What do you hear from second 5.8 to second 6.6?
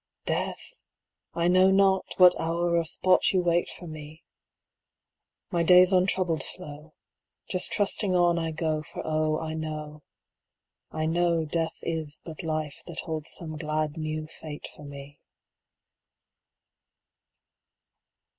untroubled